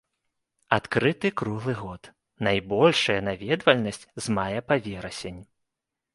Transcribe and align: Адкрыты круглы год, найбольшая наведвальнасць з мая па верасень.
Адкрыты 0.77 1.27
круглы 1.41 1.75
год, 1.81 2.09
найбольшая 2.47 3.19
наведвальнасць 3.29 4.03
з 4.25 4.37
мая 4.39 4.59
па 4.71 4.75
верасень. 4.89 5.41